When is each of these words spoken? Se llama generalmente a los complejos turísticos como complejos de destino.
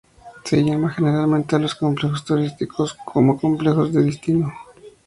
Se 0.45 0.57
llama 0.63 0.89
generalmente 0.89 1.55
a 1.55 1.59
los 1.59 1.75
complejos 1.75 2.25
turísticos 2.25 2.97
como 3.05 3.39
complejos 3.39 3.93
de 3.93 4.01
destino. 4.01 4.51